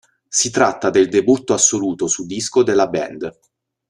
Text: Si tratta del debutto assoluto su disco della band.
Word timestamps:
Si 0.27 0.49
tratta 0.49 0.89
del 0.89 1.09
debutto 1.09 1.53
assoluto 1.53 2.07
su 2.07 2.25
disco 2.25 2.63
della 2.63 2.87
band. 2.87 3.31